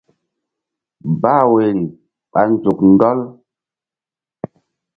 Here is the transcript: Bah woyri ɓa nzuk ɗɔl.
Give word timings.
Bah 1.21 1.43
woyri 1.51 1.81
ɓa 2.31 2.41
nzuk 2.51 2.79
ɗɔl. 2.99 3.19